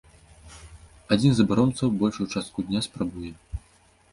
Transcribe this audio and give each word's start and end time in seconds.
Адзін 1.15 1.31
з 1.39 1.45
абаронцаў 1.47 1.91
большую 2.01 2.27
частку 2.37 2.67
дня 2.71 2.81
спрабуе! 2.87 3.31